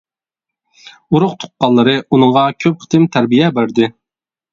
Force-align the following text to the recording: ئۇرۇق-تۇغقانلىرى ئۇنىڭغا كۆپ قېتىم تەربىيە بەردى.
ئۇرۇق-تۇغقانلىرى 1.17 1.93
ئۇنىڭغا 2.09 2.45
كۆپ 2.65 2.81
قېتىم 2.85 3.05
تەربىيە 3.17 3.51
بەردى. 3.59 3.91